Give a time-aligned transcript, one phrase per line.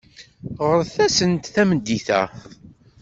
[0.69, 2.21] Ɣret-asent tameddit-a.